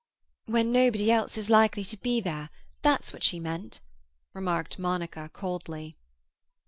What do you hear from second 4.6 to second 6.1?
Monica coldly.